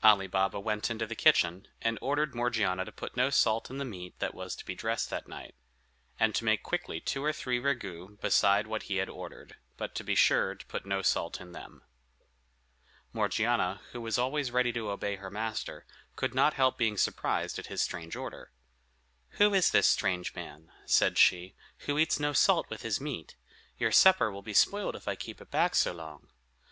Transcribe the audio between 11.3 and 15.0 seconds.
in them. Morgiana, who was always ready to